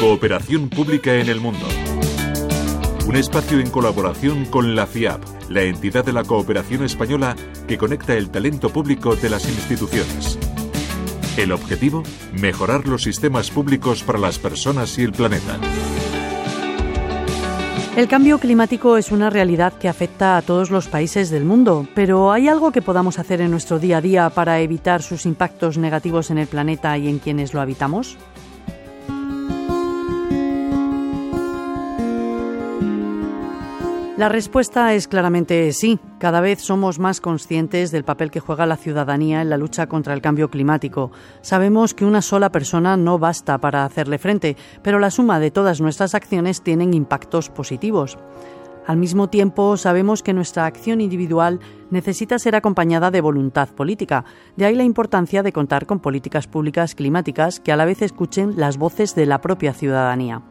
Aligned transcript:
Cooperación 0.00 0.70
Pública 0.70 1.16
en 1.16 1.28
el 1.28 1.42
Mundo. 1.42 1.66
Un 3.06 3.16
espacio 3.16 3.60
en 3.60 3.68
colaboración 3.68 4.46
con 4.46 4.74
la 4.74 4.86
FIAP, 4.86 5.22
la 5.50 5.64
entidad 5.64 6.06
de 6.06 6.14
la 6.14 6.24
cooperación 6.24 6.84
española 6.84 7.36
que 7.68 7.76
conecta 7.76 8.14
el 8.14 8.30
talento 8.30 8.70
público 8.70 9.14
de 9.14 9.28
las 9.28 9.46
instituciones. 9.46 10.38
El 11.36 11.52
objetivo, 11.52 12.02
mejorar 12.32 12.88
los 12.88 13.02
sistemas 13.02 13.50
públicos 13.50 14.02
para 14.02 14.18
las 14.18 14.38
personas 14.38 14.98
y 14.98 15.02
el 15.02 15.12
planeta. 15.12 15.58
El 17.94 18.08
cambio 18.08 18.38
climático 18.38 18.96
es 18.96 19.12
una 19.12 19.28
realidad 19.28 19.74
que 19.74 19.90
afecta 19.90 20.38
a 20.38 20.42
todos 20.42 20.70
los 20.70 20.88
países 20.88 21.28
del 21.28 21.44
mundo, 21.44 21.86
pero 21.94 22.32
¿hay 22.32 22.48
algo 22.48 22.72
que 22.72 22.80
podamos 22.80 23.18
hacer 23.18 23.42
en 23.42 23.50
nuestro 23.50 23.78
día 23.78 23.98
a 23.98 24.00
día 24.00 24.30
para 24.30 24.60
evitar 24.60 25.02
sus 25.02 25.26
impactos 25.26 25.76
negativos 25.76 26.30
en 26.30 26.38
el 26.38 26.46
planeta 26.46 26.96
y 26.96 27.06
en 27.06 27.18
quienes 27.18 27.52
lo 27.52 27.60
habitamos? 27.60 28.16
La 34.20 34.28
respuesta 34.28 34.92
es 34.92 35.08
claramente 35.08 35.72
sí. 35.72 35.98
Cada 36.18 36.42
vez 36.42 36.60
somos 36.60 36.98
más 36.98 37.22
conscientes 37.22 37.90
del 37.90 38.04
papel 38.04 38.30
que 38.30 38.38
juega 38.38 38.66
la 38.66 38.76
ciudadanía 38.76 39.40
en 39.40 39.48
la 39.48 39.56
lucha 39.56 39.86
contra 39.86 40.12
el 40.12 40.20
cambio 40.20 40.50
climático. 40.50 41.10
Sabemos 41.40 41.94
que 41.94 42.04
una 42.04 42.20
sola 42.20 42.52
persona 42.52 42.98
no 42.98 43.18
basta 43.18 43.56
para 43.56 43.86
hacerle 43.86 44.18
frente, 44.18 44.58
pero 44.82 44.98
la 44.98 45.10
suma 45.10 45.40
de 45.40 45.50
todas 45.50 45.80
nuestras 45.80 46.14
acciones 46.14 46.60
tienen 46.60 46.92
impactos 46.92 47.48
positivos. 47.48 48.18
Al 48.86 48.98
mismo 48.98 49.30
tiempo, 49.30 49.78
sabemos 49.78 50.22
que 50.22 50.34
nuestra 50.34 50.66
acción 50.66 51.00
individual 51.00 51.58
necesita 51.90 52.38
ser 52.38 52.56
acompañada 52.56 53.10
de 53.10 53.22
voluntad 53.22 53.70
política. 53.70 54.26
De 54.54 54.66
ahí 54.66 54.74
la 54.74 54.84
importancia 54.84 55.42
de 55.42 55.54
contar 55.54 55.86
con 55.86 55.98
políticas 55.98 56.46
públicas 56.46 56.94
climáticas 56.94 57.58
que 57.58 57.72
a 57.72 57.76
la 57.76 57.86
vez 57.86 58.02
escuchen 58.02 58.52
las 58.58 58.76
voces 58.76 59.14
de 59.14 59.24
la 59.24 59.40
propia 59.40 59.72
ciudadanía. 59.72 60.42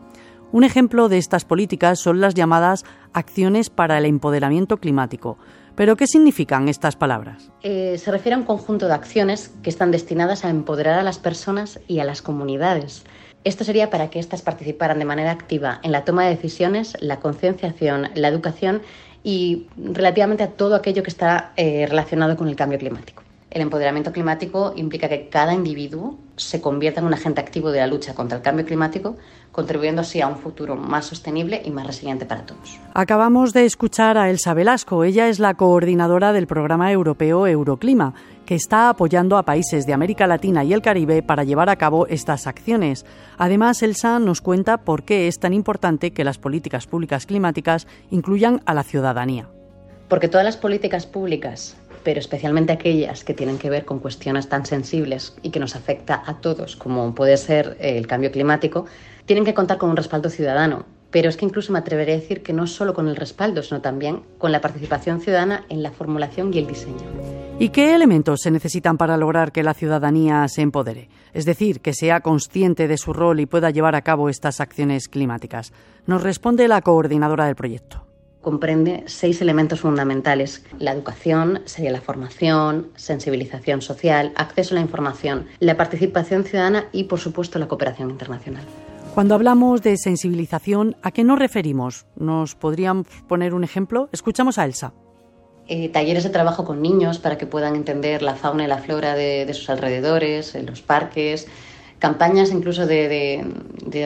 Un 0.52 0.64
ejemplo 0.64 1.09
de 1.09 1.19
estas 1.19 1.45
políticas 1.45 2.00
son 2.00 2.22
las 2.22 2.33
llamadas 2.33 2.83
acciones 3.14 3.69
para 3.69 4.00
el 4.00 4.05
empoderamiento 4.05 4.78
climático. 4.78 5.38
¿Pero 5.75 5.95
qué 5.95 6.08
significan 6.08 6.67
estas 6.67 6.95
palabras? 6.95 7.52
Eh, 7.61 8.00
se 8.00 8.11
refiere 8.11 8.33
a 8.33 8.39
un 8.39 8.45
conjunto 8.45 8.88
de 8.88 8.94
acciones 8.94 9.52
que 9.61 9.70
están 9.70 9.92
destinadas 9.92 10.44
a 10.44 10.50
empoderar 10.50 10.97
a 10.97 11.03
las 11.03 11.20
personas 11.20 11.80
y 11.88 12.00
a 12.00 12.03
las 12.03 12.23
comunidades. 12.23 13.03
Esto 13.44 13.64
sería 13.64 13.92
para 13.92 14.09
que 14.09 14.20
éstas 14.20 14.42
participaran 14.42 14.97
de 14.97 15.05
manera 15.05 15.30
activa 15.31 15.80
en 15.83 15.92
la 15.92 16.03
toma 16.03 16.25
de 16.25 16.31
decisiones, 16.31 16.97
la 17.00 17.20
concienciación, 17.20 18.09
la 18.16 18.27
educación 18.27 18.81
y 19.23 19.67
relativamente 19.77 20.44
a 20.44 20.50
todo 20.50 20.75
aquello 20.75 21.03
que 21.03 21.11
está 21.11 21.53
eh, 21.58 21.86
relacionado 21.88 22.36
con 22.36 22.50
el 22.50 22.55
cambio 22.55 22.80
climático. 22.80 23.22
El 23.52 23.64
empoderamiento 23.64 24.11
climático 24.11 24.73
implica 24.75 25.09
que 25.09 25.28
cada 25.28 25.55
individuo 25.55 26.19
se 26.36 26.61
convierta 26.61 27.00
en 27.00 27.08
un 27.08 27.16
agente 27.16 27.42
activo 27.42 27.72
de 27.72 27.80
la 27.80 27.88
lucha 27.88 28.14
contra 28.14 28.38
el 28.38 28.44
cambio 28.44 28.64
climático, 28.64 29.17
contribuyendo 29.52 30.02
así 30.02 30.22
a 30.22 30.28
un 30.28 30.38
futuro 30.38 30.75
más 30.75 31.08
sostenible 31.08 31.59
y 31.66 31.72
más 31.72 31.88
resiliente 31.88 32.27
para 32.27 32.45
todos. 32.45 32.80
Acabamos 32.94 33.52
de 33.52 33.66
escuchar 33.66 34.20
a 34.20 34.30
Elsa 34.30 34.53
Velasco. 34.53 35.03
Ella 35.03 35.30
es 35.30 35.39
la 35.39 35.55
coordinadora 35.55 36.31
del 36.31 36.45
programa 36.45 36.92
europeo 36.92 37.47
Euroclima, 37.47 38.14
que 38.45 38.53
está 38.53 38.88
apoyando 38.88 39.36
a 39.36 39.44
países 39.44 39.88
de 39.88 39.94
América 39.94 40.27
Latina 40.27 40.64
y 40.64 40.72
el 40.72 40.83
Caribe 40.83 41.23
para 41.23 41.44
llevar 41.44 41.70
a 41.70 41.77
cabo 41.77 42.05
estas 42.05 42.45
acciones. 42.45 43.03
Además, 43.39 43.81
Elsa 43.81 44.20
nos 44.20 44.42
cuenta 44.42 44.77
por 44.77 45.03
qué 45.03 45.27
es 45.27 45.39
tan 45.39 45.53
importante 45.53 46.11
que 46.11 46.23
las 46.23 46.38
políticas 46.38 46.86
públicas 46.86 47.25
climáticas 47.25 47.88
incluyan 48.11 48.61
a 48.67 48.75
la 48.75 48.83
ciudadanía. 48.83 49.50
Porque 50.08 50.27
todas 50.27 50.45
las 50.45 50.58
políticas 50.58 51.08
públicas 51.08 51.75
pero 52.03 52.19
especialmente 52.19 52.73
aquellas 52.73 53.23
que 53.23 53.33
tienen 53.33 53.58
que 53.58 53.69
ver 53.69 53.86
con 53.86 54.00
cuestiones 54.00 54.50
tan 54.50 54.66
sensibles 54.66 55.36
y 55.42 55.50
que 55.50 55.59
nos 55.59 55.75
afecta 55.75 56.23
a 56.25 56.36
todos, 56.42 56.75
como 56.75 57.14
puede 57.16 57.38
ser 57.38 57.78
el 57.80 58.08
cambio 58.08 58.31
climático, 58.31 58.86
tienen 59.25 59.45
que 59.45 59.53
contar 59.53 59.78
con 59.78 59.89
un 59.89 59.97
respaldo 59.97 60.30
ciudadano. 60.30 60.86
Pero 61.11 61.30
es 61.30 61.38
que 61.38 61.45
incluso 61.45 61.73
me 61.73 61.80
atreveré 61.80 62.14
a 62.14 62.17
decir 62.17 62.44
que 62.44 62.53
no 62.53 62.67
solo 62.67 62.94
con 62.94 63.08
el 63.08 63.16
respaldo, 63.16 63.64
sino 63.64 63.81
también 63.81 64.21
con 64.38 64.52
la 64.52 64.61
participación 64.61 65.21
ciudadana 65.21 65.65
en 65.70 65.82
la 65.82 65.92
formulación 65.92 66.54
y 66.54 66.59
el 66.59 66.67
diseño. 66.67 66.98
¿Y 67.58 67.70
qué 67.70 67.95
elementos 67.95 68.42
se 68.42 68.52
necesitan 68.52 68.98
para 68.98 69.17
lograr 69.17 69.52
que 69.52 69.64
la 69.64 69.73
ciudadanía 69.73 70.48
se 70.48 70.61
empodere? 70.61 71.09
Es 71.33 71.45
decir, 71.45 71.82
que 71.82 71.93
sea 71.93 72.21
consciente 72.21 72.88
de 72.88 72.98
su 72.98 73.11
rol 73.11 73.39
y 73.39 73.48
pueda 73.48 73.71
llevar 73.71 73.95
a 73.95 74.02
cabo 74.02 74.30
estas 74.30 74.61
acciones 74.61 75.09
climáticas. 75.09 75.73
Nos 76.05 76.21
responde 76.21 76.67
la 76.67 76.82
coordinadora 76.82 77.45
del 77.45 77.55
proyecto 77.55 78.08
comprende 78.42 79.04
seis 79.08 79.42
elementos 79.42 79.82
fundamentales. 79.82 80.64
La 80.80 80.92
educación 80.92 81.61
sería 81.66 81.92
la 81.92 82.02
formación, 82.02 82.89
sensibilización 82.95 83.82
social, 83.82 84.32
acceso 84.36 84.73
a 84.73 84.76
la 84.76 84.82
información, 84.82 85.48
la 85.60 85.77
participación 85.77 86.44
ciudadana 86.44 86.86
y, 86.92 87.05
por 87.05 87.20
supuesto, 87.20 87.60
la 87.60 87.67
cooperación 87.67 88.10
internacional. 88.10 88.64
Cuando 89.14 89.36
hablamos 89.36 89.82
de 89.82 89.98
sensibilización, 89.98 90.95
¿a 91.02 91.11
qué 91.11 91.23
nos 91.23 91.39
referimos? 91.39 92.05
¿Nos 92.16 92.55
podrían 92.55 93.05
poner 93.27 93.54
un 93.54 93.64
ejemplo? 93.64 94.08
Escuchamos 94.11 94.58
a 94.58 94.66
Elsa. 94.66 94.94
Eh, 95.67 95.89
talleres 95.89 96.23
de 96.23 96.30
trabajo 96.30 96.66
con 96.66 96.82
niños 96.82 97.20
para 97.20 97.38
que 97.38 97.45
puedan 97.45 97.76
entender 97.76 98.21
la 98.21 98.36
fauna 98.36 98.64
y 98.64 98.67
la 98.67 98.77
flora 98.77 99.16
de, 99.16 99.45
de 99.45 99.54
sus 99.54 99.70
alrededores, 99.70 100.56
en 100.56 100.66
los 100.66 100.82
parques, 100.82 101.48
campañas 101.99 102.52
incluso 102.52 102.87
de, 102.87 103.45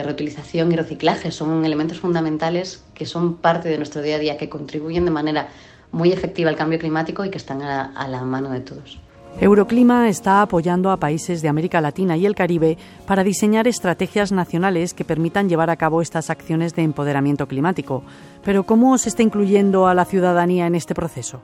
reutilización 0.04 0.72
y 0.72 0.76
reciclaje 0.76 1.30
son 1.30 1.64
elementos 1.64 2.00
fundamentales 2.00 2.82
que 2.94 3.06
son 3.06 3.36
parte 3.36 3.68
de 3.68 3.76
nuestro 3.78 4.02
día 4.02 4.16
a 4.16 4.18
día, 4.18 4.36
que 4.36 4.48
contribuyen 4.48 5.04
de 5.04 5.10
manera 5.10 5.48
muy 5.92 6.12
efectiva 6.12 6.50
al 6.50 6.56
cambio 6.56 6.78
climático 6.78 7.24
y 7.24 7.30
que 7.30 7.38
están 7.38 7.62
a 7.62 8.08
la 8.08 8.22
mano 8.22 8.50
de 8.50 8.60
todos. 8.60 9.00
Euroclima 9.40 10.08
está 10.08 10.42
apoyando 10.42 10.90
a 10.90 10.96
países 10.96 11.42
de 11.42 11.48
América 11.48 11.80
Latina 11.80 12.16
y 12.16 12.24
el 12.24 12.36
Caribe 12.36 12.78
para 13.04 13.24
diseñar 13.24 13.66
estrategias 13.66 14.30
nacionales 14.30 14.94
que 14.94 15.04
permitan 15.04 15.48
llevar 15.48 15.70
a 15.70 15.76
cabo 15.76 16.02
estas 16.02 16.30
acciones 16.30 16.74
de 16.76 16.82
empoderamiento 16.82 17.48
climático. 17.48 18.04
Pero 18.44 18.64
¿cómo 18.64 18.96
se 18.96 19.08
está 19.08 19.22
incluyendo 19.22 19.88
a 19.88 19.94
la 19.94 20.04
ciudadanía 20.04 20.68
en 20.68 20.76
este 20.76 20.94
proceso? 20.94 21.42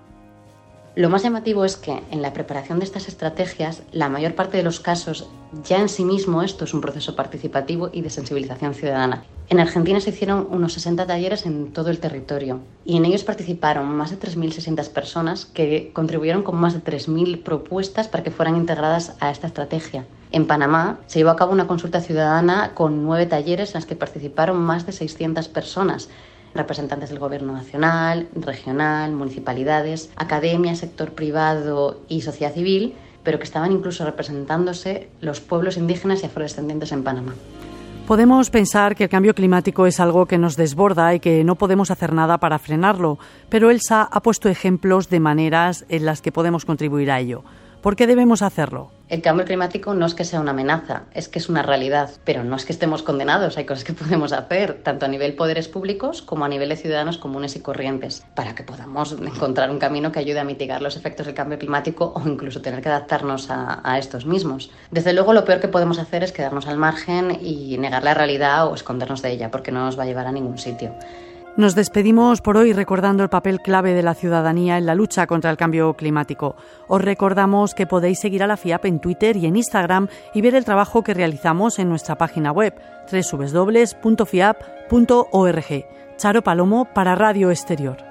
Lo 0.97 1.09
más 1.09 1.23
llamativo 1.23 1.65
es 1.65 1.77
que 1.77 2.03
en 2.11 2.21
la 2.21 2.33
preparación 2.33 2.81
de 2.81 2.84
estas 2.84 3.06
estrategias, 3.06 3.83
la 3.93 4.09
mayor 4.09 4.34
parte 4.34 4.56
de 4.56 4.65
los 4.65 4.81
casos, 4.81 5.28
ya 5.65 5.78
en 5.78 5.89
sí 5.89 6.05
mismo 6.05 6.43
esto 6.43 6.65
es 6.65 6.75
un 6.75 6.81
proceso 6.81 7.15
participativo 7.15 7.91
y 7.93 8.03
de 8.03 8.11
sensibilización 8.11 8.75
ciudadana. 8.75 9.23
En 9.49 9.61
Argentina 9.61 10.01
se 10.01 10.11
hicieron 10.11 10.49
unos 10.51 10.73
60 10.73 11.06
talleres 11.06 11.47
en 11.47 11.73
todo 11.73 11.91
el 11.91 12.01
territorio 12.01 12.61
y 12.84 12.97
en 12.97 13.05
ellos 13.05 13.23
participaron 13.23 13.89
más 13.89 14.11
de 14.11 14.19
3.600 14.19 14.89
personas 14.89 15.47
que 15.47 15.93
contribuyeron 15.93 16.43
con 16.43 16.56
más 16.56 16.75
de 16.75 16.83
3.000 16.83 17.45
propuestas 17.45 18.09
para 18.09 18.25
que 18.25 18.33
fueran 18.33 18.57
integradas 18.57 19.15
a 19.21 19.31
esta 19.31 19.47
estrategia. 19.47 20.07
En 20.33 20.49
Panamá 20.49 20.99
se 21.07 21.21
llevó 21.21 21.31
a 21.31 21.37
cabo 21.37 21.53
una 21.53 21.69
consulta 21.69 22.01
ciudadana 22.01 22.72
con 22.75 23.05
nueve 23.05 23.27
talleres 23.27 23.71
en 23.71 23.75
las 23.75 23.87
que 23.87 23.97
participaron 23.97 24.57
más 24.57 24.87
de 24.87 24.93
600 24.93 25.49
personas 25.49 26.09
representantes 26.55 27.11
del 27.11 27.19
Gobierno 27.19 27.53
nacional, 27.53 28.28
regional, 28.34 29.12
municipalidades, 29.12 30.11
academia, 30.16 30.75
sector 30.75 31.12
privado 31.12 32.00
y 32.09 32.22
sociedad 32.22 32.53
civil, 32.55 32.94
pero 33.22 33.38
que 33.38 33.44
estaban 33.44 33.72
incluso 33.72 34.05
representándose 34.05 35.09
los 35.21 35.41
pueblos 35.41 35.77
indígenas 35.77 36.22
y 36.22 36.27
afrodescendientes 36.27 36.93
en 36.93 37.05
Panamá. 37.05 37.34
Podemos 38.06 38.50
pensar 38.50 38.97
que 38.97 39.05
el 39.05 39.10
cambio 39.10 39.34
climático 39.34 39.87
es 39.87 40.00
algo 40.00 40.27
que 40.27 40.37
nos 40.37 40.56
desborda 40.56 41.15
y 41.15 41.21
que 41.21 41.44
no 41.44 41.55
podemos 41.55 41.93
hacer 41.93 42.12
nada 42.12 42.39
para 42.39 42.59
frenarlo, 42.59 43.19
pero 43.49 43.71
Elsa 43.71 44.03
ha 44.03 44.21
puesto 44.21 44.49
ejemplos 44.49 45.09
de 45.10 45.21
maneras 45.21 45.84
en 45.89 46.05
las 46.06 46.21
que 46.21 46.33
podemos 46.33 46.65
contribuir 46.65 47.12
a 47.12 47.21
ello. 47.21 47.44
¿Por 47.83 47.94
qué 47.94 48.09
debemos 48.09 48.43
hacerlo? 48.43 48.91
El 49.10 49.22
cambio 49.22 49.44
climático 49.44 49.93
no 49.93 50.06
es 50.06 50.15
que 50.15 50.25
sea 50.25 50.41
una 50.41 50.53
amenaza, 50.53 51.03
es 51.15 51.28
que 51.28 51.41
es 51.41 51.48
una 51.48 51.65
realidad, 51.65 52.10
pero 52.25 52.44
no 52.44 52.54
es 52.54 52.65
que 52.65 52.72
estemos 52.72 53.03
condenados, 53.03 53.59
hay 53.59 53.65
cosas 53.65 53.82
que 53.82 53.93
podemos 54.04 54.32
hacer, 54.32 54.84
tanto 54.84 55.04
a 55.04 55.09
nivel 55.09 55.34
poderes 55.34 55.66
públicos 55.66 56.22
como 56.22 56.44
a 56.44 56.48
nivel 56.48 56.69
de 56.69 56.76
ciudadanos 56.76 57.19
comunes 57.19 57.56
y 57.56 57.60
corrientes, 57.60 58.25
para 58.37 58.54
que 58.54 58.62
podamos 58.62 59.10
encontrar 59.21 59.72
un 59.72 59.81
camino 59.81 60.12
que 60.12 60.21
ayude 60.21 60.38
a 60.38 60.44
mitigar 60.44 60.81
los 60.81 60.97
efectos 60.97 61.26
del 61.26 61.34
cambio 61.34 61.59
climático 61.59 62.12
o 62.15 62.28
incluso 62.28 62.62
tener 62.62 62.82
que 62.82 62.88
adaptarnos 62.88 63.50
a, 63.50 63.81
a 63.82 63.98
estos 63.98 64.26
mismos. 64.26 64.71
Desde 64.93 65.12
luego, 65.12 65.32
lo 65.32 65.44
peor 65.44 65.59
que 65.59 65.66
podemos 65.66 65.98
hacer 65.98 66.22
es 66.22 66.31
quedarnos 66.31 66.68
al 66.68 66.77
margen 66.77 67.36
y 67.42 67.78
negar 67.78 68.04
la 68.04 68.15
realidad 68.15 68.68
o 68.68 68.77
escondernos 68.77 69.22
de 69.22 69.33
ella, 69.33 69.51
porque 69.51 69.72
no 69.72 69.84
nos 69.84 69.98
va 69.98 70.04
a 70.04 70.06
llevar 70.06 70.28
a 70.28 70.33
ningún 70.33 70.59
sitio. 70.59 70.95
Nos 71.60 71.74
despedimos 71.74 72.41
por 72.41 72.57
hoy 72.57 72.72
recordando 72.72 73.22
el 73.22 73.28
papel 73.28 73.60
clave 73.60 73.92
de 73.92 74.03
la 74.03 74.15
ciudadanía 74.15 74.78
en 74.78 74.86
la 74.86 74.95
lucha 74.95 75.27
contra 75.27 75.51
el 75.51 75.59
cambio 75.59 75.92
climático. 75.92 76.57
Os 76.89 77.03
recordamos 77.03 77.74
que 77.74 77.86
podéis 77.86 78.18
seguir 78.18 78.42
a 78.42 78.47
la 78.47 78.57
FIAP 78.57 78.86
en 78.86 78.98
Twitter 78.98 79.36
y 79.36 79.45
en 79.45 79.57
Instagram 79.57 80.09
y 80.33 80.41
ver 80.41 80.54
el 80.54 80.65
trabajo 80.65 81.03
que 81.03 81.12
realizamos 81.12 81.78
en 81.78 81.91
nuestra 81.91 82.16
página 82.16 82.51
web 82.51 82.80
www.fiap.org. 83.12 84.07
Charo 86.16 86.42
Palomo 86.42 86.89
para 86.95 87.15
Radio 87.15 87.51
Exterior. 87.51 88.09